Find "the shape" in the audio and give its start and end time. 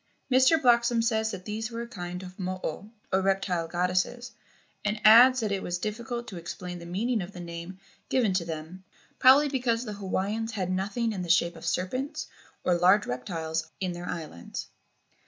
11.21-11.55